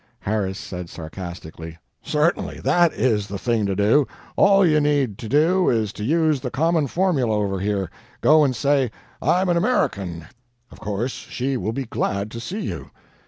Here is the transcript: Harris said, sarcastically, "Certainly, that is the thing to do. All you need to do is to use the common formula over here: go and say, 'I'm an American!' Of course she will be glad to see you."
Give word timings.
Harris 0.21 0.57
said, 0.57 0.89
sarcastically, 0.89 1.77
"Certainly, 2.01 2.61
that 2.61 2.91
is 2.91 3.27
the 3.27 3.37
thing 3.37 3.67
to 3.67 3.75
do. 3.75 4.07
All 4.35 4.65
you 4.65 4.79
need 4.81 5.19
to 5.19 5.29
do 5.29 5.69
is 5.69 5.93
to 5.93 6.03
use 6.03 6.41
the 6.41 6.49
common 6.49 6.87
formula 6.87 7.35
over 7.35 7.59
here: 7.59 7.91
go 8.19 8.43
and 8.43 8.55
say, 8.55 8.89
'I'm 9.21 9.47
an 9.49 9.57
American!' 9.57 10.25
Of 10.71 10.79
course 10.79 11.11
she 11.11 11.55
will 11.55 11.71
be 11.71 11.85
glad 11.85 12.31
to 12.31 12.39
see 12.39 12.61
you." 12.61 12.89